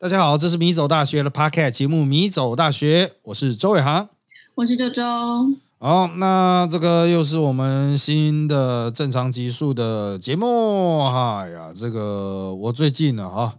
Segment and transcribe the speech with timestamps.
[0.00, 4.08] 大家好，这是米走大学的 Podcast 节目《米走大学》，我是周伟航，
[4.54, 5.02] 我是周周。
[5.80, 11.04] 好，那这个又是我们新的正常集数的节目。
[11.08, 13.56] 哎呀，这个我最近呢，哈，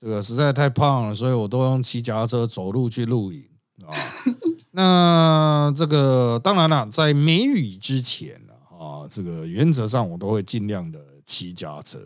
[0.00, 3.44] 这个实在太胖了，所以我都用骑脚踏车走路去露营
[3.86, 3.92] 啊。
[4.72, 11.98] 那这个当然了，在梅雨之前呢，啊，这个原则上我都会尽量的骑脚踏车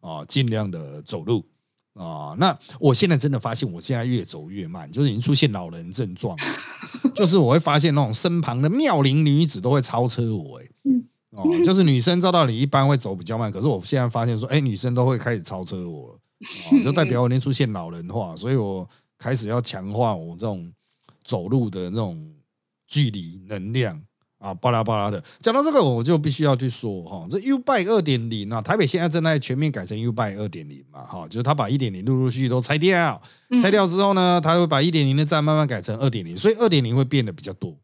[0.00, 1.44] 啊，尽量的走路。
[1.94, 6.44] 啊，那我现在真的发现，我现在越走越慢，就是已经出现老人症状了。
[7.14, 10.66] 就是我会发现那种身旁的妙龄女子都会超车我，哎，
[11.30, 16.18] 哦，就是女生照道理一般会走比较慢，可是我现在发现说，哎，女生都会开始超车我，
[16.82, 20.72] 就代表我已经出现老人化，所以我开始要强化我这种
[21.22, 22.34] 走路的那种
[22.88, 24.02] 距离能量。
[24.44, 33.22] 啊，巴拉巴拉的，讲到这个，我就必须要去说哈，这 U Bike 二点零啊，台北现在正在全面改成 U Bike 二点零嘛，哈，就是他把一点零陆陆续续都拆掉，
[33.62, 37.74] 拆掉之后呢，他会把一点零的站慢慢改成二点零，所以二点零会变得比较多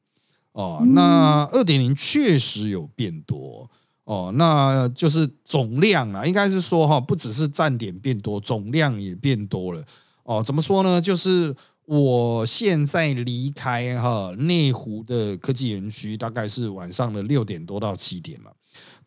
[0.52, 0.82] 哦。
[0.88, 3.70] 那二点零确实有变多
[4.04, 9.82] 哦，那就是总量啊，应该是说哈，不只是站点变多，总量也变多了
[10.24, 10.42] 哦。
[10.44, 11.00] 怎么说呢？
[11.00, 11.56] 就是。
[11.90, 18.52] 我现在离开哈内湖的科技园区，大概是晚上的六点多到七点嘛。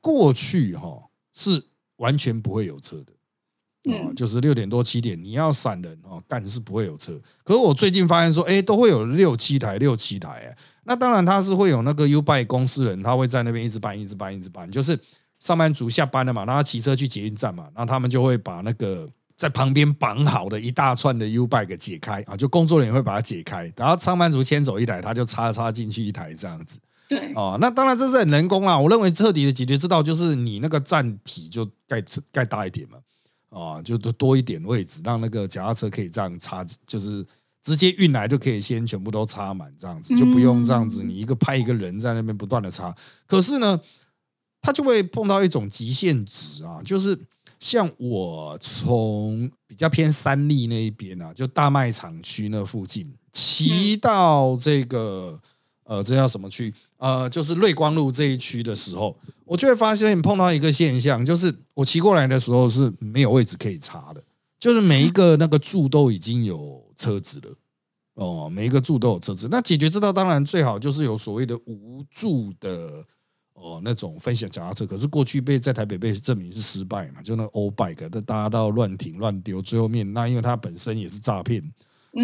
[0.01, 7.17] 过去哈是完全不会有车的啊，就是六点多七点你要闪人哦，干是不会有车。
[7.45, 10.53] 可是我最近发现说，哎，都会有六七台六七台。
[10.83, 14.99] 那当然他是会有那个 U Bike 公司人，他会在那边一直搬一直搬一直搬，就是
[15.39, 19.09] 上班族下班了嘛，然后骑车去捷运站嘛，然后他们就会把那个。
[19.44, 26.80] 在旁边绑好的一大串的 U bike 解开啊，就工作人员会把它解开，然后上班族牵走一台，他就插插进去一台这样子。
[27.09, 28.80] 对，哦，那当然这是很人工啊。
[28.80, 33.00] 我认为彻底的解决之道就是你那个站体就盖盖大一点嘛，
[33.50, 37.25] 啊，就多多一点位置，让那个脚踏车可以这样插，就是
[37.61, 42.95] 直接运来就可以先全部都插满这样子，就不用这样子你一个派一个人在那边不断的插。
[43.28, 43.81] 可是呢，
[44.62, 47.19] 他就会碰到一种极限值啊，就是。
[47.63, 55.40] 像我从比较偏三立那一边啊，就大卖场区那附近骑到这个
[55.85, 56.73] 呃，这叫什么区？
[56.97, 64.22] 呃，就是瑞光路这一区的时候，我就会发现碰到一个现象，就是我骑过来的时候是没有位置可以插的，
[64.59, 67.56] 就是每一个那个柱都已经有车子了
[68.16, 69.47] 哦，每一个柱都有车子。
[69.50, 73.06] 那解决这道当然最好就是有所谓的无柱的。
[73.63, 77.22] 哦，那种分享脚踏车，可是过去被在台北被证明是失败嘛？
[77.22, 81.63] 就那 old bike，但大家都乱停乱丢，最后面那因为它本身也是诈骗，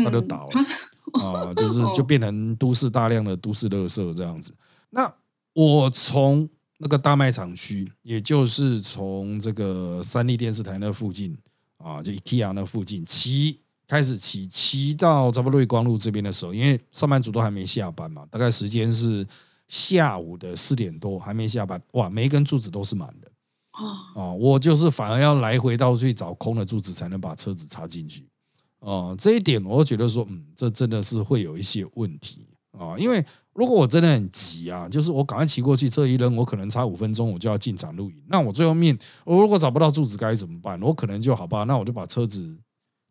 [0.03, 0.61] 它就倒了
[1.23, 4.53] 啊，就是就变成都市大量的都市垃圾这样子。
[4.89, 5.09] 那
[5.53, 11.37] 我从那个大卖场区，也就是从这个三立电视台那附近
[11.77, 19.25] 啊，就 IKEA 那附近骑开始骑，骑到差不多瑞光路这边的时候，因为上班族都还没下班嘛，大概时间是。
[19.69, 23.31] 下午的四点多还没下班，哇，每一根柱子都是满的
[24.15, 24.33] 啊！
[24.33, 28.27] 我就是反而要来回到去找空的柱子，才能把车子插进去
[28.79, 29.15] 啊！
[29.15, 32.97] 这一点我觉得说，嗯，这真的是会有一些问题啊！
[32.97, 40.81] 因为如果我真的很急啊，就是我赶快骑过去，这一扔，我可能差五分钟我就要进场录影，那我最后面我如果找不到柱子该怎么办？
[40.81, 42.57] 我可能就好吧，那我就把车子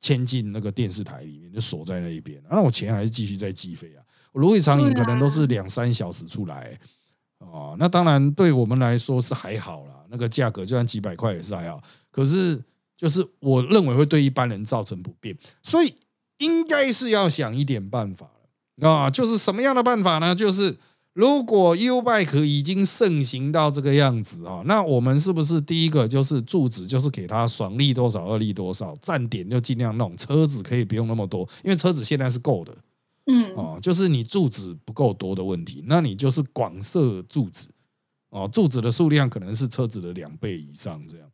[0.01, 4.03] 牵进那个电视台里面，就锁在那一边，那我钱还是继续在计费啊！
[4.33, 6.79] 如意长影可能都是两三小时出来，
[7.39, 11.83] 哦，那当然对我们来说是还好啦，那个价格就算几百块也是还好。
[12.11, 12.63] 可是
[12.97, 15.95] 就是我认为会对一般人造成不便，所以
[16.39, 18.31] 应该是要想一点办法
[18.77, 19.11] 了啊。
[19.11, 20.35] 就是什么样的办法呢？
[20.35, 20.77] 就是
[21.13, 32.73] 如果 U bike 已经盛行到这个样子啊，那我们是不是第一个就是住址就是给他爽利多少二利多少，站点就尽量弄，车子可以不用那么多，因为车子现在是够的。
[33.31, 37.69] 嗯哦，就是你柱子不够多的问题，那你就是广设柱子
[38.31, 41.29] 哦，柱子的数量可能是车子的两倍以上这样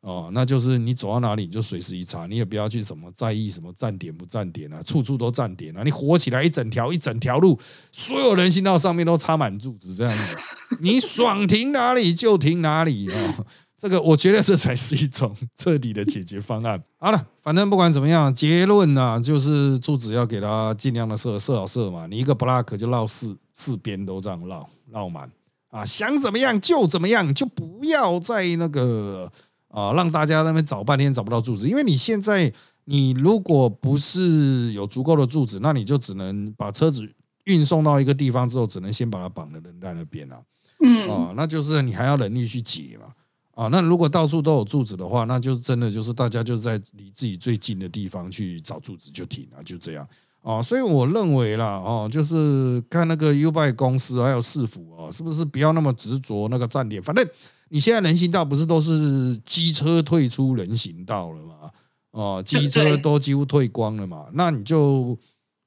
[0.00, 7.58] 哦，那就是你走到哪里你就随时一查，你也不要去什么在意什么站点不站点啊，处处都站点啊，你火起来一整条一整条路，
[7.90, 10.36] 所有人行道上面都插满柱子这样子，
[10.80, 13.46] 你爽停哪里就停哪里啊。
[13.78, 16.82] 这个我觉得这才是一种彻底的解决方案。
[16.98, 25.30] 好了，反正不管怎么样，结论呢就是柱子要给它尽量的设设好设嘛，你一个 block 就绕四四边都这样绕绕满
[25.68, 29.30] 啊，想怎么样就怎么样，就不要在那个
[29.68, 32.50] 啊让大家那边找半天找不到柱子，因为你现在
[32.86, 37.06] 你如果不是有足够的柱子，那你就只能把车子
[37.44, 40.40] 运送到一个地方之后，只能先把它绑的扔在那边了。
[40.82, 43.08] 嗯啊，那就是你还要人力去解嘛。
[43.56, 43.66] 啊。
[43.72, 50.08] 那如果到处都有柱子的话，那就真的就是大家就在离自己最近的地方去找柱子就停了，就这样
[50.42, 50.62] 啊。
[50.62, 57.02] 所以我认为啦，哦，就是看那个 U 拜公司还有市府啊，是不是不要那么执着那个站点？
[57.02, 57.26] 反正
[57.70, 61.70] 你现在人行道不是都是机车退出人行道了吗？
[62.12, 65.18] 哦，机车都几乎退光了嘛，那你就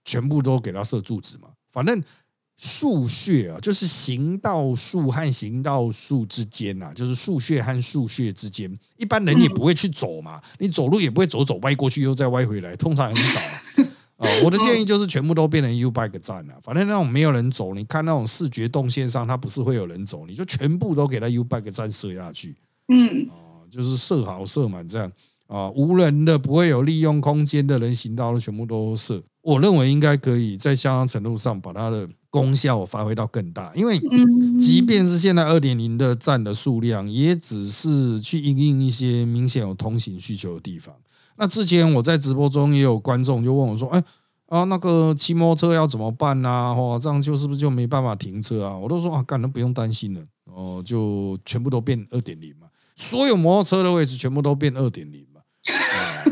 [0.06, 2.02] 全部都给它设柱子嘛，反正。
[2.62, 14.28] 树穴啊，就是行道树和行道树之间呐，就是树穴和树穴之间，一般人也不会去走嘛，你走路也不会走走歪过去又再歪回来，通常很少啊。
[14.44, 22.58] 我的建议就是全部都变成 U bike 站了，反正那种没有人走，你看那种视觉动线上，它不是会有人走，你就全部都给它 U bike 站设下去，
[22.90, 25.10] 嗯，啊，就是设好设满这样。
[25.48, 32.10] 啊，无人的不会有利用空间的人行道的全部都设，我认为应该可以在相当程度上把它的。
[32.32, 34.00] 功效发挥到更大，因为
[34.60, 40.96] 即便是现在二点零的站的数量，也只是去应应一些明显有通行需求的地方。
[41.38, 44.04] 那之前我在直播中也有观众就问我说：“哎
[44.48, 46.74] 啊，那个骑摩托车要怎么办呢？
[46.76, 55.42] 哇，这样就是不是就没办法停车啊？”我都说啊，干那不用担心了，哦，就全部都变二点零嘛，所有摩托车的位置全部都变二点零嘛。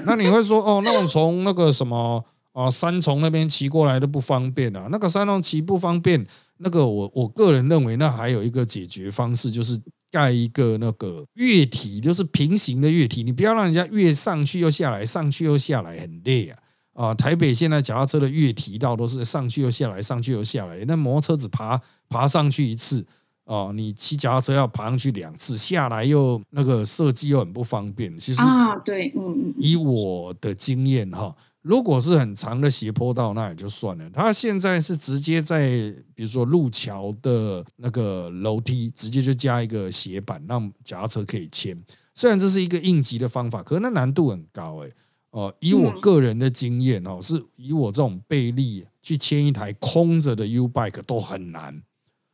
[0.06, 2.24] 那你会说哦，那我从那个什么？
[2.58, 4.88] 啊，三重那边骑过来都不方便啊。
[4.90, 6.26] 那个三重骑不方便，
[6.58, 13.22] 那个我我个人认为，那还有一个解决方式，就是盖一个那个月梯，就是平行的月梯。
[13.22, 16.58] 你不要让人家越上去又下来，上去又下来，很累啊。
[16.94, 20.84] 啊，台北现在脚踏车的月梯道都是上去又下来，上去又下来。
[20.88, 23.06] 那摩托车只爬爬上去一次，
[23.44, 28.18] 哦，你骑脚踏车要爬上去两次，下来又那个设计又很不方便。
[28.18, 31.36] 其实啊，对，嗯嗯，以我的经验哈。
[31.62, 34.10] 如果是很长的斜坡道，那也就算了。
[34.12, 35.68] 他现在是直接在，
[36.16, 41.78] 比如说路桥的那个楼梯，直接就加一个斜板，让脚踏车可以牵。
[42.16, 44.92] 虽然这是一个应急的方法，可是那难度很高哎。
[45.32, 51.84] 哦，以我个人的经验哦，是以我这种背力去牵一台空着的 U bike 都很难。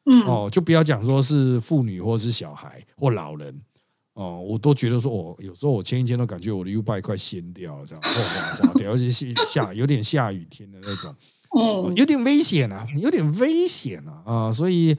[0.06, 3.62] 嗯，哦，就不要讲说是妇女或是小孩或老人。
[4.14, 11.16] 哦，我都觉得说，我有时候我牵一牵都感觉我的 U 拜快掀掉了，这样哗哗掉，而且是下有点下雨天的那种，
[11.50, 14.52] 哦，有点危险啊，有点危险啊啊！
[14.52, 14.96] 所以，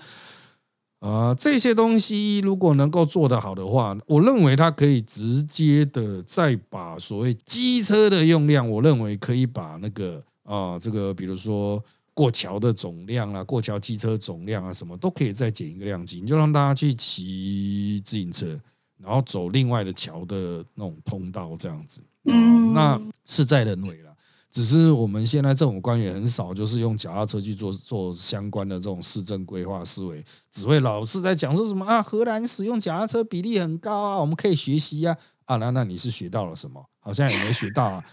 [0.98, 11.80] 呃，这些东西如果能够做得好的话，我认为它可以直接的再把所谓机车的用量，我认为可以把那个啊，这个比如说
[12.14, 18.60] 过桥的总量啊，过桥机车总量啊，什么都可以再减一个量级，你就让大家去骑自行车。
[19.02, 24.12] 然后走另外的桥的那种通道，这样子，嗯，那事在人为了。
[24.50, 35.16] 只是我们现在政府官员很少，就是用脚踏车去做做相关的这种市政规划思维，只会老是在讲说什么啊，荷兰使用脚踏车比例很高啊，我们可以学习呀
[35.46, 36.84] 啊，那那你是学到了什么？
[37.00, 38.04] 好像也没学到啊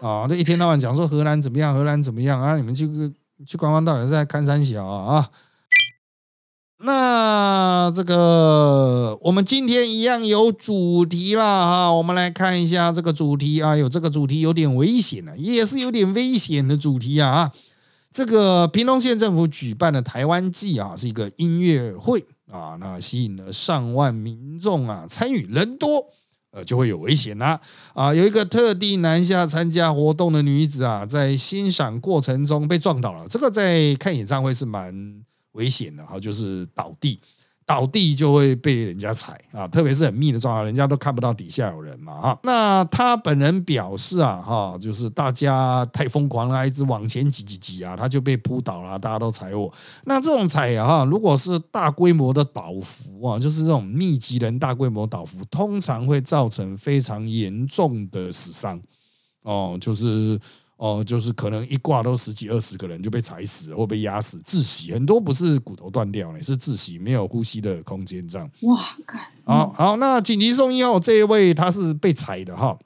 [0.00, 2.88] 啊，这一天到晚讲说荷兰怎么样，荷兰怎么样啊，你们去
[3.46, 5.30] 去观光到底是在看山小啊啊。
[6.84, 17.52] 那这个我们今天一样有主题啦哈，我们来看一下这个主题啊，有这个主题有点危险了，也是有点危险的主题啊。
[18.12, 26.06] 这个屏东县政府举办的台湾季啊，是一个音乐会啊，那吸引了上万民众啊参与，人多
[26.50, 27.60] 呃就会有危险啦
[27.94, 28.12] 啊。
[28.12, 35.22] 有一个特地南下参加活动的女子啊，在欣赏过程中被撞倒了，这个在看演唱会是蛮。
[35.52, 37.20] 危险的哈，就是倒地，
[37.64, 42.38] 倒地就会被人家踩啊，特别是很密的状态，人家都看不到底下有人嘛哈。
[42.42, 49.72] 那他本人表示啊哈，就是大家太疯狂了，一直往前挤挤挤啊，他就被扑倒了，大家都踩我。
[50.04, 58.80] 那这种踩啊哈，如果是大规模的倒伏啊，就是这种密集人大规模倒伏，通常会造成非常严重的死伤
[59.42, 60.40] 哦，就是。
[60.82, 68.50] 哦，就是可能一挂都十几二十个人就被踩死或被压死窒息，很多不是骨头断掉了，是窒息，没有呼吸的空间这样。
[68.62, 72.76] 哇，看，好好，那紧急送医后，这一位他是被踩的哈，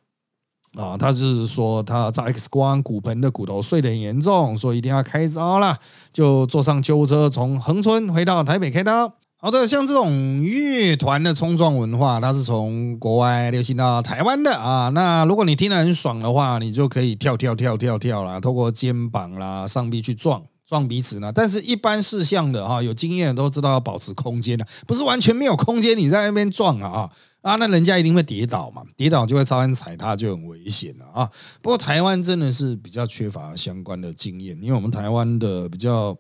[0.75, 5.79] 啊，他就是说他在 X 光骨盆的骨头碎得很严重，所以一定要开刀啦，
[6.13, 9.15] 就坐上救护车从横村回到台北开刀。
[9.47, 14.89] 好的，像这种乐团的冲撞文化，它是从国外流行到台湾的啊。
[14.89, 21.31] 那如果你听得很爽的话，你就可以跳跳跳跳跳啦，透过肩膀啦、上臂去撞撞彼此呢。
[21.33, 27.11] 但是，一般事项的哈，有经验都知道要保持空间的，不是完全没有空间，你在那边撞啊啊
[27.43, 31.31] 啊，那人家一定会跌倒嘛，跌倒就会超人踩踏，就很危险了啊。
[31.63, 36.19] 不过，台湾真的是比较缺乏相关的经验，因为我们台湾的比较。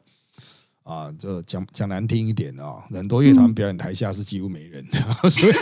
[0.87, 5.53] 啊，这讲讲难听一点哦，很多乐团表演台下是几乎没人的， 所以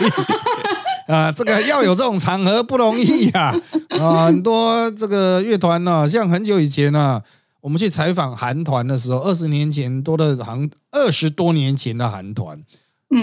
[1.07, 3.51] 啊，这个要有这种场合不容易呀
[3.99, 7.19] 啊，很多这个乐团呢，像很久以前呢，
[7.61, 12.59] 我们去采访韩团的时候，二十年前多的韩，二十多年前的韩团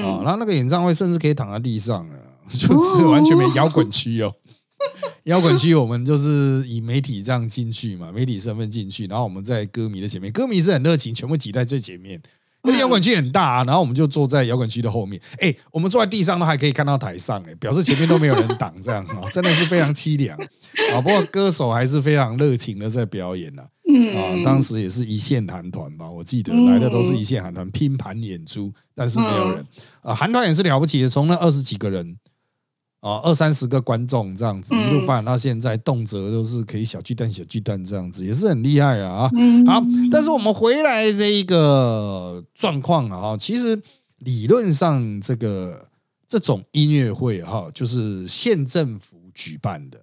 [0.03, 2.19] 啊，然后那个演唱会甚至可以躺在地上了，
[2.51, 4.35] 就是完全没摇滚区哦。
[5.25, 12.21] 摇滚区，我们就是以媒体这样进去嘛，媒体身份进去，然后我们在歌迷的前面，歌迷是很热情，全部挤在最前面。
[12.65, 15.21] 因为摇滚区很大，啊然后我们就坐在摇滚区的后面。
[15.41, 20.39] 哎，我们坐在地上都还可以看到台上，哎，表示前面都没有人挡，这样啊， 真的是非常凄凉
[20.95, 21.01] 啊。
[21.01, 23.63] 不过歌手还是非常热情的在表演呐。
[23.63, 29.67] 啊，当时也是一线韩团吧，我记得来的都是一线韩团拼盘演出，但是没有人
[30.03, 30.15] 啊。
[30.15, 32.17] 韩团也是了不起的，从那二十几个人。
[33.03, 39.29] 哦，二三十个观众这样子一路发展到现在，动辄都是可以小巨蛋、小巨蛋这样子，也是很厉害啊！
[39.67, 43.83] 好，但是我们回来这一个状况啊，其实
[44.19, 45.89] 理论上这个
[46.29, 49.99] 这种音乐会哈，就是县政府举办的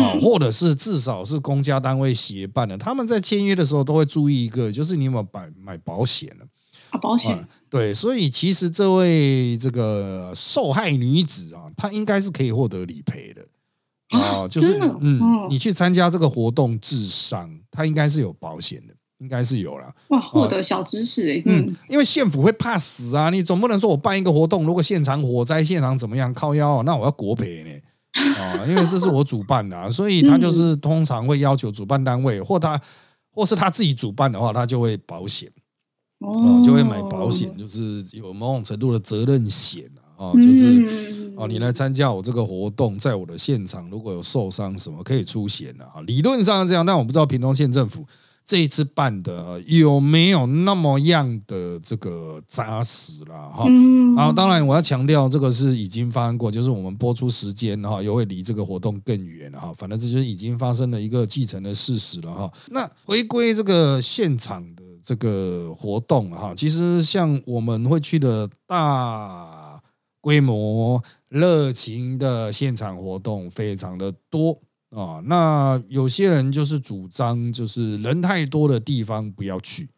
[0.00, 6.46] 啊，或者是至少是公家单位协办的，他们在签约的时候都会注意一个，就是你有没有买买保险呢？
[6.46, 6.57] 啊，
[6.96, 7.46] 保险。
[7.68, 13.44] 对，所以其实这位这个受害女子啊，她应该是可以获得理赔的。
[14.16, 27.70] 啊，就是嗯，你去参加这个活动致伤，她应该是有保险的，应该是有了哇，获得小知识哎，嗯，因为县府会怕死啊，你总不能说我办一个活动，如果现场火灾现场怎么样靠腰，那我要国赔呢。
[28.14, 32.80] 啊，因为这是我主办的，所以他就是通常会要求主办单位或他
[33.30, 35.50] 或是他自己主办的话，他就会保险。
[36.20, 39.84] 哦，就会买保险，就是有某种程度的责任险
[40.16, 46.00] 啊，就是哦，你来参加我这个活动，在我的现场如果有受伤什么，可以出险的啊。
[46.06, 48.04] 理论上是这样，但我不知道屏东县政府
[48.44, 53.66] 这一次办的有没有那么样的这个扎实了哈。
[54.16, 59.72] 啊，当然我要强调，这个是已经发生过，就是我们播出时间哈，又会离这个活动更远哈。
[59.78, 62.52] 反正这就是已经发生了一个继承的事实了哈。
[62.70, 64.82] 那回归这个现场的。
[65.08, 69.82] 这个活动哈，其实像我们会去的大
[70.20, 74.60] 规模、热情的现场活动非常的多
[74.90, 75.22] 啊。
[75.24, 79.88] 那有些人就是主张，就是人太多的地方不要去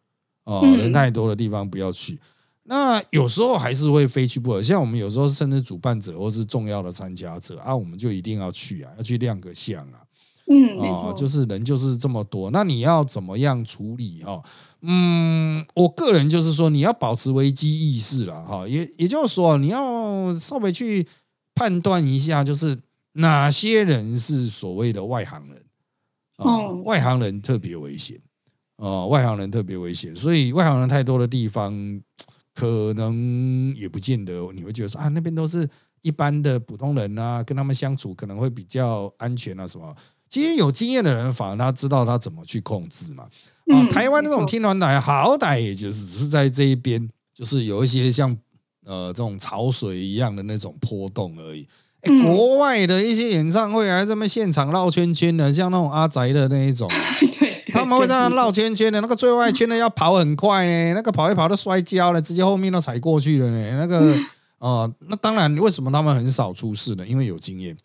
[0.44, 2.20] 啊，人太多的地方不要去。
[2.62, 4.62] 那有时候还是会非去不可。
[4.62, 10.06] 像我们有时候甚至主办者或是重要的参加者啊，我们就一定要去啊，要去亮个相啊。
[10.52, 14.42] 嗯，啊，就是人就是这么多，那你要怎么样处理哈？
[14.82, 21.06] 嗯，我个人就是说，你要保持危机意识了哈，也也就是说，你要稍微去
[21.54, 22.76] 判断一下，就是
[23.12, 25.64] 哪些人是所谓的外行人
[26.38, 28.20] 哦，外行人特别危险
[28.74, 31.72] 哦，外行人特别危险，所以外行人太多的地方，
[32.52, 35.68] 可能也不见得你会觉得说啊，那边都是
[36.02, 39.94] 一般的普通人啊，跟他们相处可能会比较安全啊，什么。
[40.30, 43.24] 其实有经验的人，反而他知道他怎么去控制嘛。
[43.66, 48.36] 啊，台湾那种天团台，好歹也就是只是在这一边，就是有一些像
[48.86, 51.68] 呃这种潮水一样的那种波动而已。
[52.22, 56.88] 国外的一些演唱会还这么现场绕圈圈的，像那种阿宅的那一种，
[57.38, 63.76] 对，他们会在那绕圈圈的，那个最外圈的要跑很快呢，那个跑一跑都摔跤了，直接后面都踩过去了呢。
[63.76, 64.16] 那个
[64.58, 67.06] 啊， 那当然，为什么他们很少出事呢？
[67.06, 67.76] 因为有经验。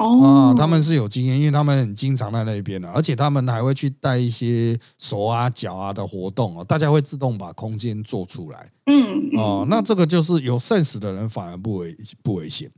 [0.00, 8.72] 啊，他们是有经验，因为他们很经常在那边的，而且他们还会去带一些手啊、脚啊的活动哦，大家会自动把空间做出来。
[8.86, 12.70] 嗯，哦，那这个就是有 sense 的人反而不危不危险，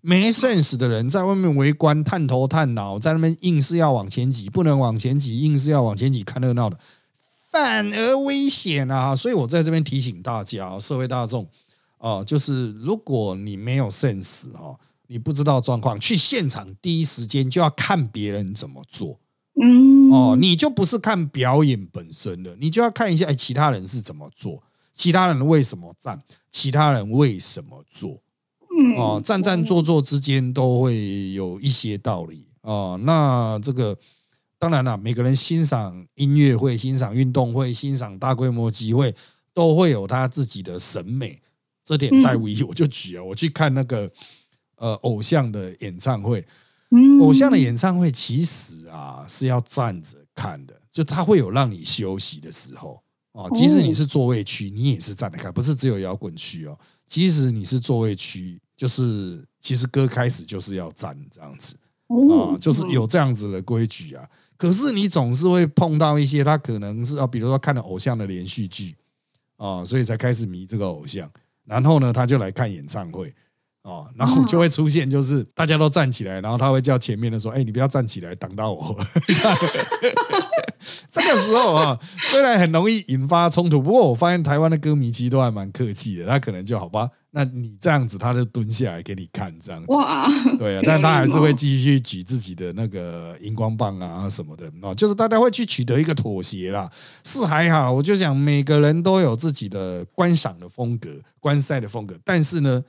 [0.00, 6.78] 没 sense 的人在外面围观、探头探脑，在那边硬是要往前挤，不能往前挤，硬是要往前挤看热闹的，
[7.50, 9.14] 反而危险啊！
[9.14, 11.46] 所以我在这边提醒大家，社会大众
[11.98, 14.80] 啊，就是如果你没有 sense 啊。
[15.10, 19.18] 你不知道状况，去现场第一时间就要看别人怎么做，
[19.60, 24.62] 嗯，哦，你就不是看表演本身的，你就要看一下，哎，其他人是怎么做，
[24.94, 28.22] 其他人为什么站，其他人为什么做，
[28.70, 32.96] 嗯，哦，站站坐坐之间都会有一些道理哦。
[33.02, 33.98] 那这个
[34.60, 39.12] 当然了，每个人欣赏音乐会、欣赏运动会、欣赏大规模集会，
[39.52, 41.40] 都会有他自己的审美。
[41.82, 44.12] 这点戴无一，我就举啊，我去看那个。
[44.80, 46.46] 呃，偶像的演唱会，
[47.20, 53.46] 偶像的演唱会其实啊是要站着看的，就他会有让你休息的时候哦。
[53.52, 56.78] 即使你是座位区，你也是站着看，不是只有摇滚区哦。
[57.06, 61.76] 即使你是座位区，就是其实歌开始就是要站这样子
[62.08, 64.26] 啊，就是有这样子的规矩啊。
[64.56, 68.96] 可是你总是会碰到一些他可能是啊，比如说看了偶像的连续剧
[69.56, 71.30] 啊，所以才开始迷这个偶像，
[71.66, 73.34] 然后呢他就来看演唱会。
[73.82, 78.96] 哦，然后就会出现就是大家都站起来，然后他会叫前面的说：“哎，你不要站起来，挡到我。
[81.10, 89.86] ”这个时候啊，虽然很容易引发冲突，不过我发现台湾的歌迷其实都还蛮客气的，他可能就好吧，那你这样子，他就蹲下来给你看这样子。
[89.94, 90.26] 哇，
[90.58, 96.90] 对啊，但他还是会继续举自己的那个荧光棒啊什么的啊，就是大家会去取得一个妥协啦。
[97.24, 101.10] 是还好，我就想每个人都有自己的观赏的风格、
[101.40, 102.82] 观赛的风格，但是呢，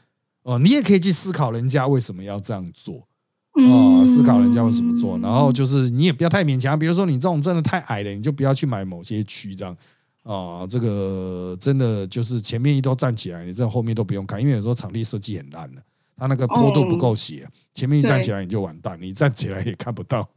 [0.44, 3.08] 哦，你也可以去思考人家为什么要这样做。
[3.54, 6.78] 哦，思考人家为什么做，然后就是你也不要太勉强。
[6.80, 9.76] 比如说你这种真的太矮了，你就不要去买某些区这样。
[10.24, 15.82] 啊，这个真的就是前面一都站起来，你这后面都不用看，因为有时候场地设计很烂的，
[16.16, 20.30] 它那个坡度不够斜，前面一站起来你就完蛋，你站起来也看不到，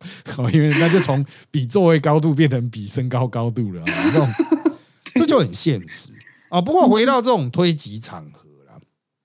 [0.55, 3.85] 因为那就从比座位高度变成比身高高度了。
[4.11, 4.33] 这种
[5.15, 6.13] 这就很现实
[6.49, 6.61] 啊。
[6.63, 8.54] 不过回到这种推挤场合啦，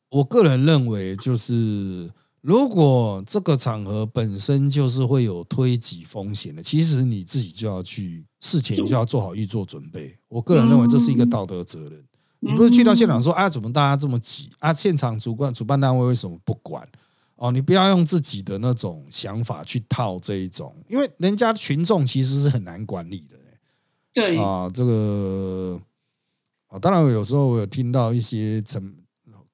[0.09, 2.11] 我个人认为就是。
[2.41, 10.17] 如果这个场合本身就是会有推挤风险的，其实你自己就要去事前就要做好预做准备。
[10.29, 12.01] 我个人认为这是一个道德责任。
[12.39, 14.73] 你不是去到现场说啊，怎么大家这么挤啊？
[14.73, 16.87] 现场主管主办单位为什么不管？
[17.35, 23.35] 哦，你不要用自己的那种想法去套这一种，因为人家群众其实是很难管理的。
[24.13, 25.77] 对啊，这个
[26.67, 28.95] 啊，当然有时候我有听到一些成。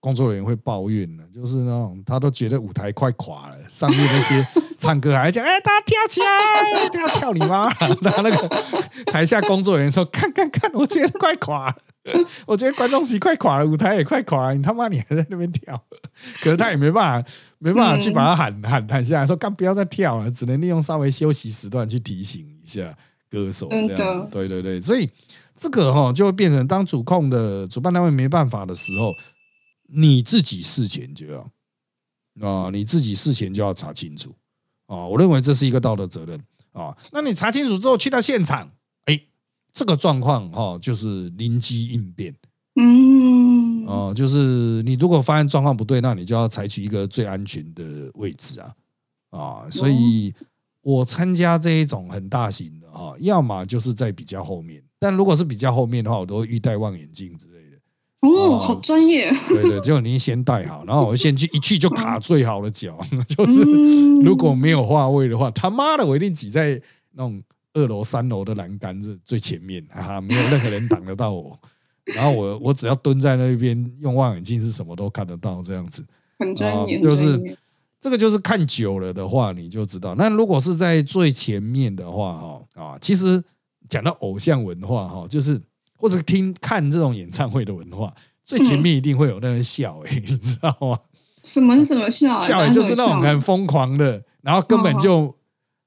[0.05, 4.47] 工作人员会抱怨的，就是那种他都觉得舞台快垮了，上面那些
[4.77, 8.63] 唱歌还讲：“哎，大家跳起来，要跳你妈！” 他那个
[9.07, 11.75] 台下工作人员说：“看看看，我觉得快垮了，
[12.45, 15.83] 我觉得观众席快垮了，舞台也快垮了，你他妈你还在那边跳？”
[16.39, 22.95] 可是他也没办法，没办法去把他喊喊喊下来，说：“干不要再跳了，只能利用稍微休息时段去提醒一下
[23.27, 25.09] 歌手这样子。”对对对，所以
[25.57, 29.11] 这个哈就会变成当主控的主办单位没办法的时候。
[29.95, 31.51] 你自己事前就要
[32.41, 34.35] 啊，你自己事前就要查清楚
[34.87, 35.07] 啊！
[35.07, 36.37] 我认为这是一个道德责任
[36.73, 36.95] 啊。
[37.13, 38.71] 那你查清楚之后去到现场，
[39.05, 39.21] 哎，
[39.71, 42.35] 这个状况哈，就是临机应变。
[42.75, 48.75] 嗯，哦，就是你如果发现状况不对，那你就要采取一个最安全的位置啊
[49.29, 49.69] 啊！
[49.71, 50.33] 所以
[50.81, 57.54] 我参加这一种很大型的啊，要么就是在比较后面，但如果是比较后面的话，我都会预戴望远镜之类。
[58.21, 59.29] 哦，好专业。
[59.47, 62.97] 对 对，就您先带好，然后我先去一去就卡最好的脚，
[63.27, 63.61] 就是
[64.21, 71.59] 如果没有话位的话，他妈的我一定挤在那种二楼三楼的栏杆是最前面，哈哈，没有任何人挡得到我。
[72.15, 76.05] 然后我我只要蹲在那边用望远镜是什么都看得到，这样子。
[76.39, 77.57] 很专业，就是
[77.99, 80.15] 这个就是看久了的话你就知道。
[80.15, 83.43] 那如果是在最前面的话，哈啊，其实
[83.89, 85.61] 讲到偶像文化，哈，就是。
[85.97, 90.99] 或者听看这种演唱会的文化，最前面一定会有那个笑哎，你知道吗？
[91.43, 92.39] 什么什么笑？
[92.39, 95.35] 笑哎，就是那种很疯狂的，然后根本就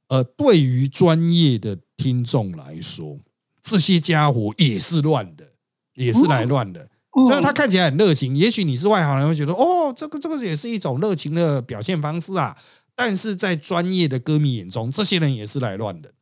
[0.08, 3.18] 呃，对于专业的听众来说，
[3.62, 5.52] 这些家伙也是乱的，
[5.94, 6.88] 也是来乱的。
[7.26, 12.56] 虽然他看起来很热情，也许你是外行人会觉得哦，这个这个也是一种热情的表现方式啊。
[12.94, 16.12] 但是在专业的歌迷眼中，这些人也是来乱的。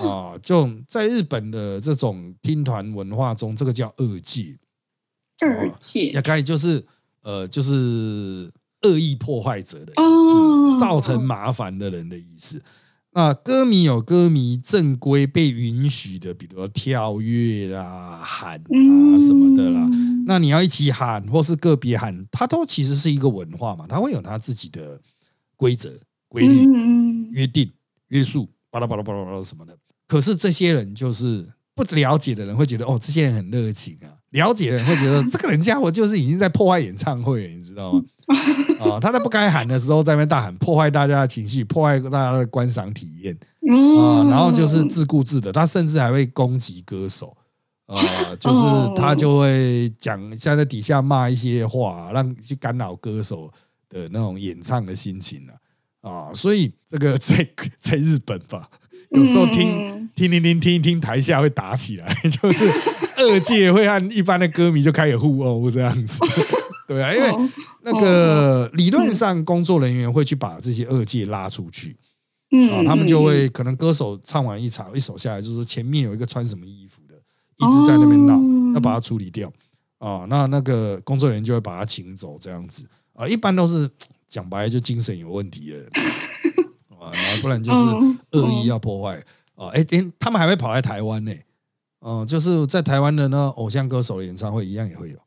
[0.00, 4.58] 啊，就在日本的这种听团文化中，这个叫二戒。
[5.40, 6.86] 二戒大概就是
[7.22, 12.62] 呃，就是恶意破坏者的意思，造成麻烦的人的意思。
[13.16, 19.88] 那歌迷有歌迷正规被允许的，比如说跳跃啦、喊啊什么的啦。
[20.26, 25.00] 那你要一起喊，或是个别喊，它都其实是一个文化嘛，它会有它自己的
[25.56, 26.64] 规则、规律、
[27.30, 27.72] 约定、
[28.08, 28.48] 约束。
[28.74, 29.76] 巴拉巴拉巴拉巴拉什么的，
[30.08, 34.10] 可是这些人就是不了解的人会觉得哦，这些人很热情啊。
[34.30, 38.02] 了解的人会觉得 这个人家伙就是已经在破坏演唱会，你知道吗？
[38.80, 43.32] 啊， 他在不该喊的时候在那边大喊，破坏大家的情绪，破坏大家的观赏体验
[43.70, 44.28] 啊。
[44.28, 47.36] 然后就是自顾自的，他甚至还会攻击歌手
[47.86, 48.02] 啊，
[48.40, 48.60] 就是
[48.96, 53.48] 他就会讲在那底下骂一些话，让去干扰歌手
[53.88, 55.54] 的那种演唱的心情啊。
[56.04, 58.68] 啊，所以这个 在在日本吧，
[59.12, 62.70] 有时候听听听听听一听，台下会打起来，就是
[63.16, 66.20] 二界会和一般的歌迷就开始互殴这样子。
[66.86, 71.96] 对啊，因为那个理论上工作人员会去把这些二界拉出去，
[72.70, 77.14] 啊，他们就会可能歌手唱完一场一首下来，就是前面有一个穿什么衣服的
[77.56, 78.38] 一直在那边闹，
[78.74, 79.50] 要把它处理掉
[79.96, 80.26] 啊。
[80.28, 83.88] 那那个工作人员就会把他请走这样子啊，一般都是。
[84.34, 85.84] 讲白就精神有问题了
[86.98, 87.80] 啊，然后不然就是
[88.32, 89.16] 恶意要破坏
[89.54, 89.68] 啊！
[89.68, 89.86] 哎，
[90.18, 91.32] 他们还会跑来台湾呢，
[92.00, 95.18] 嗯，就是在台湾的那偶像歌手的演唱会一样也会有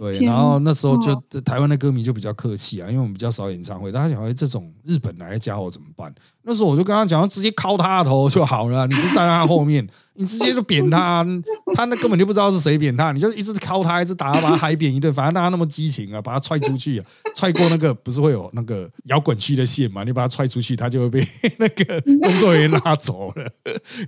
[0.00, 6.12] 对，然后那时候就哦台湾的歌迷就比较客气啊，因为我们比较少演唱会，大家想，哎，这种日本来的家伙怎么办？
[6.44, 11.24] 那时候我就跟他讲，直接敲他的头就好了，你不站在他后面， 你直接就扁他，
[11.74, 20.02] 他那根本就不知道是谁扁他，你就一直敲他，一直打他，把他海扁一顿，反正大家那么激情啊，把他踹出去啊，踹过那个不是会有那个摇滚区的线嘛？
[20.04, 21.26] 你把他踹出去，他就会被
[21.58, 23.46] 那个工作人员拉走了。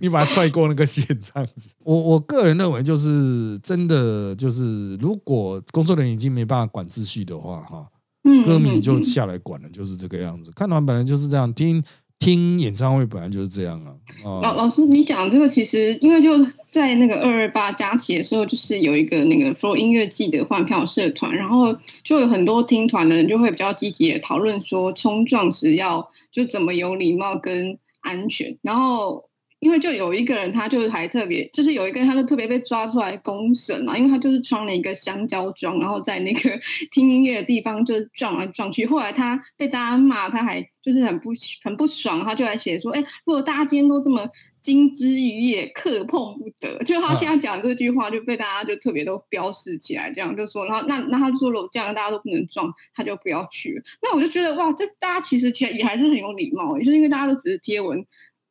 [0.01, 1.71] 你把他踹过那个线，这样子。
[1.85, 7.87] 我我个人认为，就是真的，就是如果工作人员已经没办法管秩序的话，哈，
[8.25, 10.51] 嗯歌迷就嗯下来管了，就是这个样子。
[10.55, 11.83] 看团本来就是这样，听
[12.19, 13.95] 听演唱会本来就是这样啊。
[14.43, 16.31] 老老师，你讲这个其实，因为就
[16.71, 29.29] 在那个二二八假期的时候，就是有一个那个说音乐季的换票社团，然后就有很多听团的人就会比较积极的讨论说，冲撞时要就怎么有礼貌跟安全，然后。
[29.65, 36.51] 因为就有一个人，他就是还特别，就是有一个人，他就特别被抓出来公审啊，因为他就是穿了一个香蕉装，然后在那个
[36.93, 38.85] 听音乐的地方就是撞来撞去。
[38.85, 41.31] 后来他被大家骂，他还就是很不
[41.63, 44.29] 很不爽，他就来写说：“哎、如果大家今天都这么
[44.61, 53.83] 金枝玉叶，磕碰不得。”就他现在讲这句话，就被大家就特别都标示起来，这样就说，然后那那他就说，如果这样大家都不能撞，他就不要去了。
[54.03, 58.05] 那我就觉得哇，这大家其实其实也还是很有礼貌，就是因为大家都只是贴文。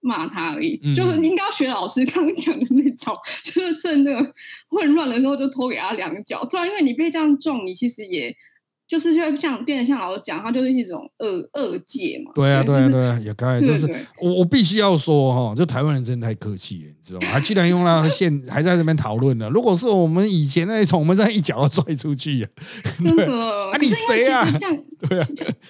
[0.03, 4.33] 骂他而已，嗯就是应该要学老师刚刚讲的那种， 就是趁那个
[4.67, 6.45] 混乱的时候就偷给他两脚。
[6.45, 8.35] 突然因为你被这样撞，你其实也
[8.87, 12.31] 就是就像变得像老师讲，他就是一种恶恶界嘛。
[12.35, 13.87] 对啊，对啊， 就是对啊，也该就是
[14.21, 17.27] 我我必须要说哈，就台湾人真的太客气了，你知道吗？
[17.27, 19.49] 还居然用那个线还在这边讨论呢。
[19.49, 22.47] 如果是我们以前那种，我们这样一脚要拽出去呀。
[22.99, 23.25] 真的。
[23.73, 25.27] 啊你谁啊像对啊，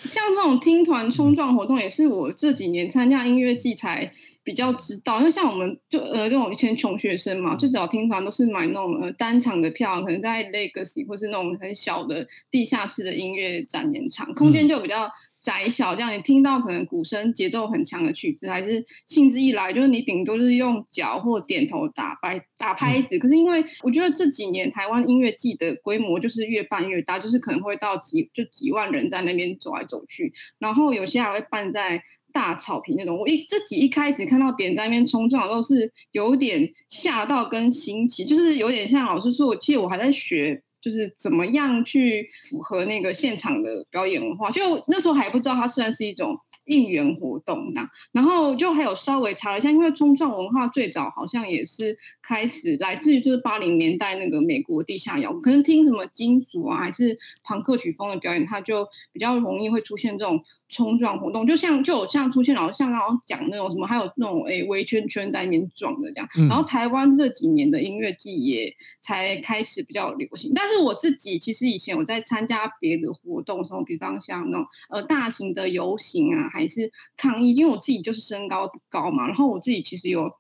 [0.10, 4.12] 像这种听团冲撞活动，也是我这几年参加音乐季才
[4.44, 5.20] 比较知道。
[5.20, 15.10] 因为像我们就呃这种以前穷学生嘛，最早听团都是买那种呃单场的票，可能在 Legacy 或是那种很小的地下室的音乐展演场，空间就比较。
[15.44, 23.20] 窄小，这样你听到可能鼓声节奏很强的曲子，还是兴致一来，就是你顶多就是用脚或点头打拍打拍子。
[23.20, 32.02] 可是因为我觉得这几年台湾音乐季的规模就是越办越大，就是可能会到几就几万人在那边走来走去，然后有些还会办在
[32.34, 33.18] 大草坪那种。
[33.18, 40.62] 我一自己一开始看到别人在那边冲撞的时候，是有点吓到跟新奇，就是有点像老师说，我记得我还在学。
[40.84, 80.32] 就是怎么样去符合那个现场的表演文化，就那时候还不知道它虽然是一种应援活动那，然后就还有稍微查了一下，因为冲撞文化最早好像也是开始来自于就是八零年代那个美国地下摇滚，可能听什么金属啊还是朋克曲风的表演，它就比较容易会出现这种冲撞活动，就像就有像出现然后像刚刚讲那种什么，还有那种诶围圈圈在那边撞的这样，嗯然后台湾这几年的音乐季也才开始比较流行，但是我自己其实以前我在参加别的活动的时候，比方像那种呃大型的游行啊，还是抗议，因为我自己就是身高不高嘛，然后我自己其实有。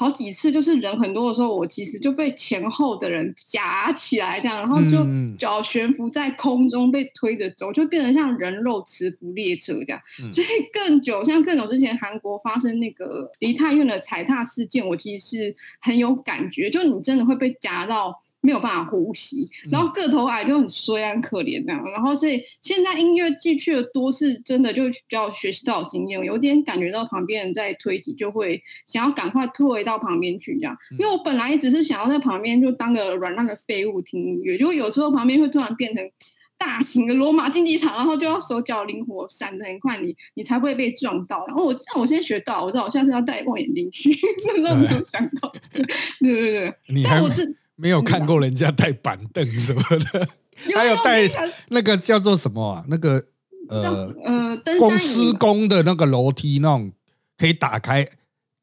[0.00, 10.00] 好几次就是人很多的时候，我其实就被前后的人夹起来这样，然后就嗯脚悬浮在空中被推着走，就变成像人肉磁浮列车这样。
[10.22, 18.20] 嗯 所以更久，像更久之前韩国发生那个梨泰院的踩踏事件，我其实是很有感觉，就你真的会被夹到。
[18.40, 30.76] 没有办法呼吸，然后个头矮就很衰啊很可怜那样，然后所以现在音乐剧去的多是真的就比较学习到经验，有点感觉到旁边人在推挤，就会想要赶快退到旁边去这样。
[30.92, 36.10] 因为我本来只是想要在旁边就当个软烂的废物听音乐，结果有时候旁边会突然变成
[36.56, 41.44] 大型的罗马竞技场，然后就要手脚灵活，闪得很快，你你才不会被撞到。
[41.46, 44.10] 然后我我现在学到，我知道我下次要戴望远镜去，
[44.62, 45.52] 那没有想到，
[46.20, 46.74] 对对对。
[46.88, 49.80] 你但我是没有看过人家带板凳什么
[50.12, 50.28] 的，
[50.74, 51.22] 还有带
[51.68, 52.84] 那个叫做什么啊？
[52.88, 53.24] 那个
[53.68, 56.90] 呃，呃登公山施工的那个楼梯，那种
[57.36, 58.04] 可以打开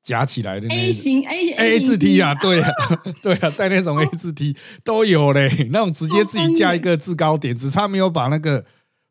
[0.03, 2.69] 夹起来的那 A 种型 A A 字梯啊，对啊，
[3.23, 8.65] 对啊，带那种 A 字梯都有嘞，那种直接自己架一个制高点，只差没有把那个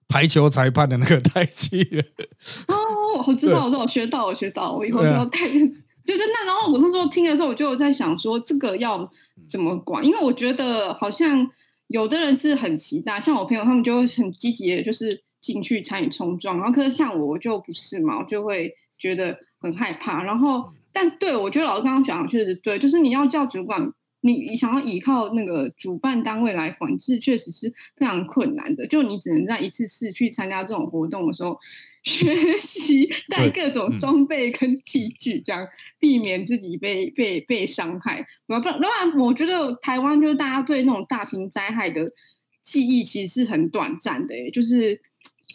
[0.06, 1.82] 排球裁判的那个带去。
[1.82, 2.02] 了。
[2.68, 5.38] 哦，我知道，我知道，我学到，我学到，我以后要带。
[6.06, 9.10] 对 对，那然后我那时候听的时候，我就在想说，这个要
[9.54, 10.04] 怎么管？
[10.04, 11.48] 因为我觉得好像
[11.86, 20.24] 有的人是很期待，像我朋友他们就会很积极的，就是进去参与冲撞，然后可是像我，我就不是嘛，我就会觉得很害怕。
[20.24, 23.92] 然后，但对我觉得老师刚刚讲的确实对，就是你要叫主管。
[24.26, 28.86] 你你想要依靠那个主办单位来管制，确实是非常困难的。
[28.86, 31.58] 就你只能在一次次去参加这种活动的时候，
[32.02, 38.26] 学习 带各种装备跟器具，这样避免自己被被被伤害。
[38.46, 42.10] 不然不然，我觉得台湾就是大家对那种大型灾害的
[42.62, 44.98] 记忆其实是很短暂的，就是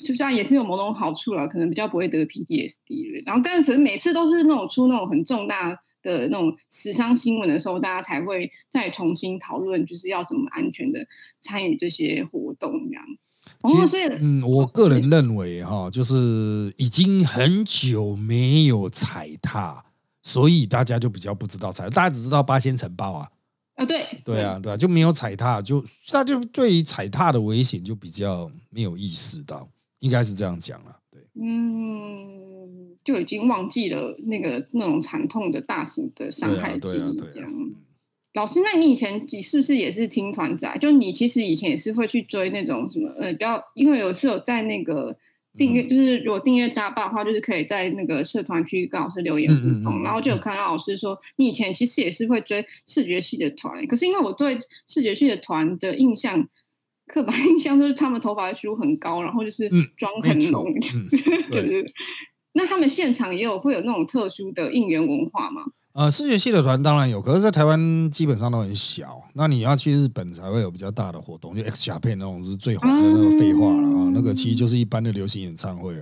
[0.06, 11.06] 就像也是有某种好处了，可能比较不会得 PTSD 然后，但是每次都是那种出那种很重大的那种死伤新闻的时候，大家才会再重新讨论，就是要怎么安全的
[11.42, 13.04] 参与这些活动这样。
[13.64, 19.86] 其所以，嗯，我个人认为哈，就是已经很久没有踩踏，
[20.22, 23.32] 所以大家就比较不知道踩，大家只知道八仙城堡啊，
[23.76, 24.72] 啊，对，对啊，对。
[24.72, 29.68] 啊，就没有踩踏，就那就对于踩踏的危险就比较没有意识到，
[30.00, 32.49] 应该是这样讲了，对，嗯，
[33.04, 37.52] 就已经忘记了那个那种惨痛的大型的伤害记忆这样。
[38.36, 40.78] 老师，那你以前你是不是也是听团仔？
[40.78, 45.18] 就你其实以前也是会去追那种什么呃，比较因为有是有在那个
[45.58, 56.48] 订阅，就是如果订阅扎霸的话，就是可以在那个社团区跟老师留言互动，然后就有看到老师说，你以前其实也是会追视觉系的团，可是因为我对视觉系的团的印象，
[57.08, 60.72] 刻板印象就是他们头发的梳很高，然后就是妆很浓，
[61.52, 61.92] 就是
[62.60, 65.62] 那他们现场也有会有那种特殊的应援文化吗？
[65.94, 69.24] 呃，视觉系的团当然有，可是，在台湾基本上都很小。
[69.34, 74.12] 那你要去日本才会有比较大的活动，就 X Japan 那种是最红的那个废话了啊。
[74.14, 76.02] 那个其实就是一般的流行演唱会了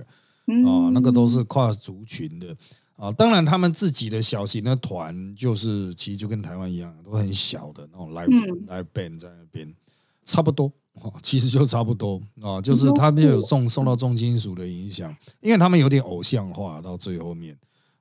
[0.68, 2.56] 啊，那个都是跨族群的
[2.96, 3.12] 啊。
[3.12, 9.72] 当然，他们自己的小型的团，就是其实就跟台湾一样，都很小的那种 live live band 在那边，
[10.24, 10.70] 差不多
[11.22, 12.60] 其实就差不多啊。
[12.60, 17.56] 就是他们有重受到重金属的影响，因为他们有点偶像化到最后面。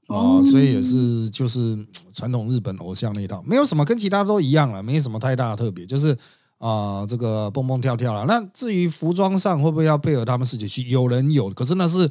[0.07, 1.77] 哦，所以也是就是
[2.13, 6.17] 传统日本偶像那一套，没有什么跟其他都一样了，没什么太大的特别，就是
[6.59, 8.23] 啊这个蹦蹦跳跳了。
[8.23, 12.09] 那至于服装上会不会要配合他们自己去，有人有，可是那是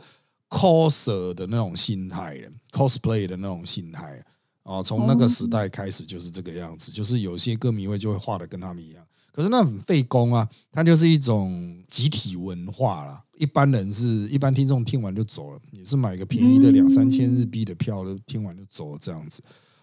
[0.50, 2.38] coser 的那种心态
[2.70, 4.22] ，cosplay 的那种心态
[4.62, 4.82] 啊。
[4.82, 9.02] 从那个时代开始就是这个样子，就是有些歌迷会就会画的跟他们一样。
[9.36, 13.22] 可是那很费工啊，它就是一种集体文化啦。
[13.36, 19.42] 一般人是一般听众听完就走了，也是买个便宜的两三千日币的票，就听完就走了这样子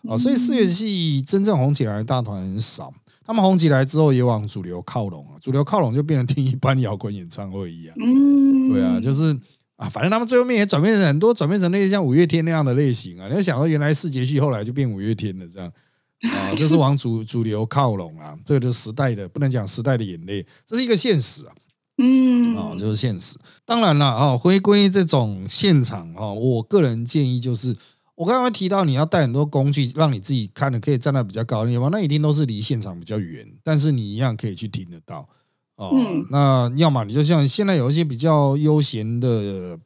[0.09, 0.17] 啊。
[0.17, 2.91] 所以四月系真正红起来的大团很少，
[3.23, 7.95] 他们红起来之后也往主流靠拢啊，主流靠拢就变成听一般摇滚演唱会一样。
[8.03, 9.39] 嗯，对啊，就是
[9.75, 13.27] 啊，反正他们最后面也转变成很多，转变成那些像五月天那样的类型啊。
[13.27, 15.71] 你要想说，原来四节系后来就变五月天了这样。
[16.29, 21.53] 啊，就是往主 主流靠拢啊，这个就是时代的，不能讲时代的眼泪，这是一个现实啊。
[21.97, 23.37] 嗯，啊，就是现实。
[23.65, 27.75] 当然了，啊，回归这种现场啊，我个人建议就是，
[28.15, 35.27] 我刚刚提到你要带很多工具，让你自己看的可以站在比较高的地方，那一定都是离现场比较远，但是你一样可以去听得到。
[35.75, 35.91] 哦，
[36.31, 39.77] 那要么你就像现在有一些比较悠闲的，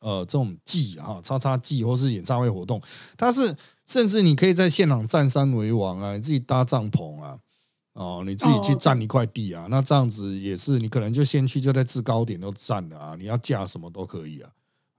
[0.00, 2.80] 呃，这种季哈，叉叉季或是演唱会活动，
[3.16, 3.56] 它是。
[3.90, 7.36] 甚至你可以在现场占山为王啊，你自己搭帐篷啊，
[7.94, 14.50] 哦，你自己去占一块地啊，那这样子也是，你可能就先去就在制高点都占了啊，你要架什么都可以啊，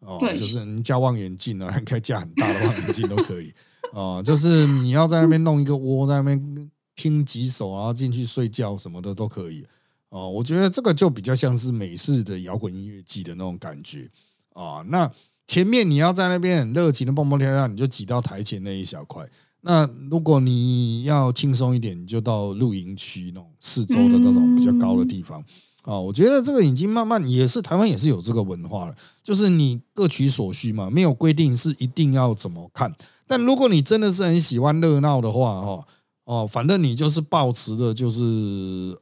[0.01, 3.53] 哦，就是你架望远镜啊， 可以架很大的望远镜都可以，
[3.95, 9.65] 哦，就是你要在那边弄一个窝，在那边听几首，然后进去睡觉什么的都可以，
[10.09, 14.09] 哦，我觉得这个就比较像是美式的摇滚音乐季的那种感觉
[14.51, 15.09] 啊，那。
[15.51, 19.27] 前面你要在那边很热情的蹦蹦跳跳，你就挤到台前那一小块。
[19.63, 25.43] 那如果你要轻松一点，你就到露营区那种四周的那种比较高的地方
[25.83, 25.99] 啊。
[25.99, 32.95] 我觉得这个已经慢慢也是台湾也是有这个文化了，就是你各取所需嘛，没有规定是一定要怎么看。
[33.27, 35.85] 但如果你真的是很喜欢热闹的话，哈
[36.23, 38.23] 哦，反正你就是抱持的就是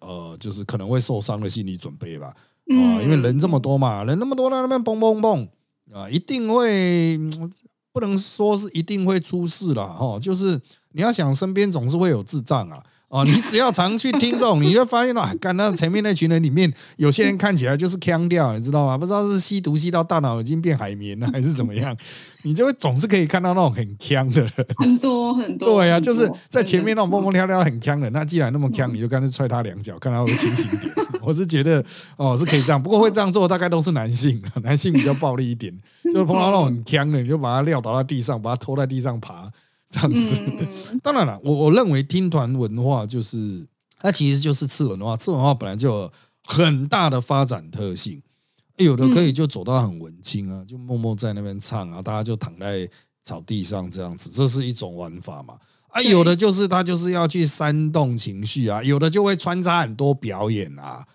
[0.01, 2.33] 呃，就是可能会受伤的心理准备吧
[2.69, 5.47] 啊，因为人这么多嘛，人那么多在那边蹦蹦蹦。
[5.93, 7.17] 啊，一定会
[7.91, 10.60] 不能说是一定会出事了哈，就是
[10.91, 12.84] 你要想身边总是会有智障啊。
[13.10, 18.95] 哦，你只要常去听这种，你就发现了， 看那前面那群人里面，有些人看起来就是腔调，你知道吗？
[18.98, 21.95] 不知道是吸毒吸到大脑已经变海绵了，还是怎么样？
[22.43, 25.76] 你就会总是可以看到那种很腔的人，很多很多。
[25.76, 30.93] 对啊，就是在前面那种蹦蹦跳跳很腔的，那既然那么腔，你就干脆踹他两脚，看他会清醒点。
[31.22, 31.84] 我是觉得
[32.15, 39.52] 哦，是可以这样，不过会这样做大概都是男性，男性比较暴力一点，就是碰到那种很腔的，你就把他撂倒在地上，把他拖在地上爬。
[39.89, 40.39] 这样子，
[41.02, 43.67] 当然了，我我认为听团文化就是
[43.99, 46.12] 它其实就是次文化，次文化本来就有
[46.45, 48.21] 很大的发展特性，
[48.78, 52.88] 有的可以就走到很文青啊，就默默在那边唱啊，大家就躺在
[53.23, 55.56] 草地上这样子，这是一种玩法嘛。
[55.89, 61.06] 啊，有的就是他就是要去煽动情绪啊，有的就会穿插很多表演啊。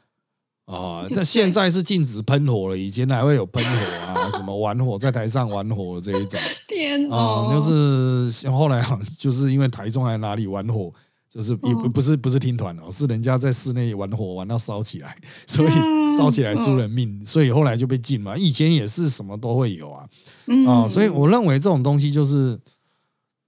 [0.67, 6.41] 啊，那现在是禁止喷火了，以前还会有喷火啊，什么玩火在台上玩火这一种。
[6.69, 8.83] 天啊，就是后来
[9.19, 10.93] 就是因为台中还哪里玩火，
[11.29, 16.05] 就是也不哦不是不是听团哦，是人家在室内玩火玩到烧起来， 所以嗯。
[16.15, 18.37] 烧起来出人命，所以后来就被禁嘛。
[18.37, 20.07] 以前也是什么都会有啊，
[20.47, 20.65] 嗯。
[20.65, 22.57] 啊，所以我认为这种东西就是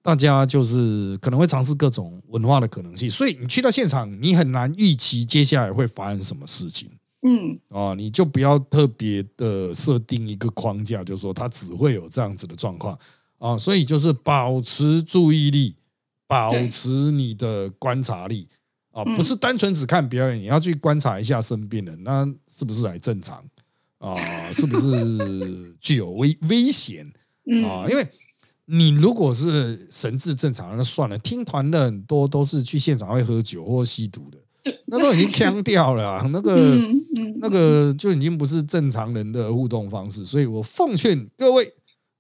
[0.03, 6.91] 大家就是可能会尝试各种文化的可能性，所以你去到现场，你很难预期接下来会发生什么事情
[7.27, 12.97] 嗯啊，你就不要特别的设定一个框架，就是说它只会有这样子的状况
[13.39, 15.75] 啊，所以就是保持注意力，
[16.29, 18.47] 保持你的观察力。
[18.93, 23.45] 啊，嗯不是单纯只看表演，你要去观察一下身边人，那是不是还正常
[23.99, 24.17] 啊？
[24.53, 27.13] 是不是具有危 危险
[27.45, 27.87] 嗯啊？
[27.91, 28.09] 因为
[28.65, 31.19] 你如果是神志正常，那算了。
[31.19, 34.39] 听团的很多都是去现场会喝酒或吸毒的，
[34.87, 40.25] 那都已经腔掉了啊、 那个、嗯嗯那个就已经不是正常人的互动方式。
[40.25, 41.65] 所以我奉劝各位，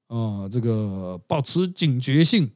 [0.08, 2.50] 啊，这个保持警觉性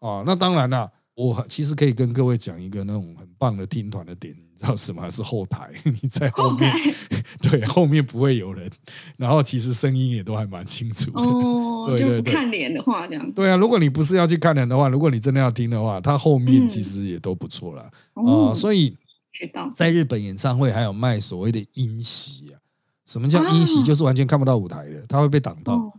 [0.00, 0.22] 啊。
[0.26, 5.08] 那当然啦，我其实可以跟各位讲一个那种很棒的听团的点，你知道什么？
[5.10, 6.72] 是后台， 你在后面，
[7.42, 8.70] 对，后面不会有人，
[9.16, 11.20] 然后其实声音也都还蛮清楚的。
[11.20, 17.82] 哦，就对对对不看脸的话，这样对啊，如果你不是要去看人的话，如果你真的要听的话，它后面嗯其实也都不错了。
[17.82, 18.96] 啊、哦，所以
[19.74, 22.60] 在日本演唱会还有卖所谓的音席啊。
[23.04, 23.78] 什么叫音席？
[23.78, 25.92] 啊就是完全看不到舞台的，它会被挡到哦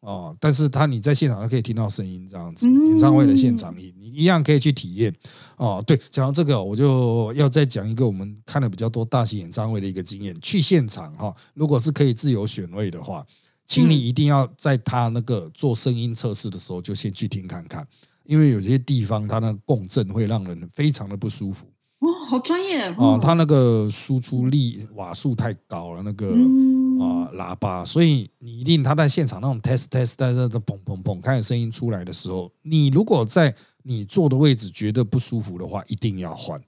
[0.00, 0.36] 哦。
[0.38, 2.68] 但是它你在现场都可以听到声音，这样子。
[2.68, 5.12] 嗯演唱会的现场音，你一样可以去体验
[5.56, 5.82] 哦。
[5.86, 10.34] 对，讲到这个，我就要再讲一个我们看了比较多大型演唱会的一个经验。
[10.40, 13.26] 去现场哈、如果是可以自由选位的话，
[13.66, 17.84] 请你嗯一定要在他那个做声音测试的时候就先去听看看，
[18.24, 21.66] 因为有些地方它那共振会让人非常的不舒服
[21.98, 26.30] 哦，好专业哦，它那个输出力瓦数太高了，那个。
[26.30, 36.58] 嗯啊、喇叭，所以你一定他在现场那种 test test 在这这砰砰砰开始声音出来的时候，你如果在你坐的位置觉得不舒服的话，一定要换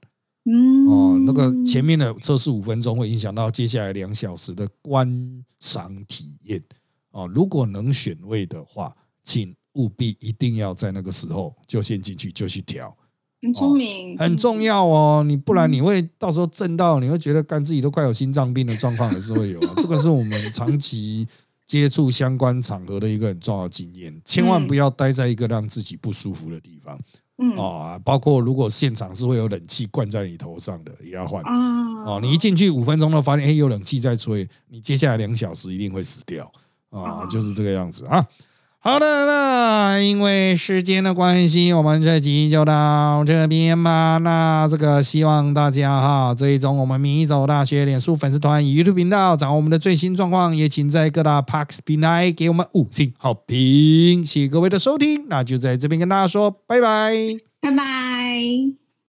[0.45, 1.19] 嗯哦。
[1.25, 6.63] 那个前面的测试五分钟会影响到接下来两小时的观赏体验
[7.13, 7.27] 哦。
[7.27, 12.95] 如果能选位的话，请务必一定要在那个时候就先进去就去调。
[13.41, 19.75] 很聪明，很重要哦，你不然你会到时候震到，你会觉得干自己都快有心脏病的状况也是会有啊。
[19.79, 21.27] 这个是我们长期
[21.67, 26.99] 接触相关场合的一个很重要的经验，千万不要待在一个让自己不舒服的地方
[27.39, 28.01] 嗯哦。
[28.05, 32.19] 包括如果现场是会有冷气灌在你头上的，也要换啊哦。
[32.21, 36.51] 你一进去五分钟都发现，哎，有冷气在吹，你接下来两小时一定会死掉
[36.91, 38.27] 啊，啊就是这个样子啊。
[38.81, 44.19] 好的，那因为时间的关系，我们这集就到这边吧。
[44.19, 50.57] 那这个希望大家哈追踪我们米走大学脸书粉丝团 YouTube 频道，掌握我们的最新状况。
[50.57, 54.25] 也请在各大 Parks 平台给我们五星好评。
[54.25, 57.13] 谢谢各位的收听，那就在这边跟大家说拜拜。
[57.61, 58.88] 拜拜。